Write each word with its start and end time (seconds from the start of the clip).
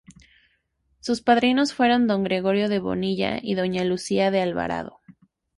Sus 0.99 1.21
padrinos 1.21 1.75
fueron 1.75 2.07
don 2.07 2.23
Gregorio 2.23 2.69
de 2.69 2.79
Bonilla 2.79 3.37
y 3.39 3.53
doña 3.53 3.83
Lucía 3.83 4.31
de 4.31 4.41
Alvarado. 4.41 4.99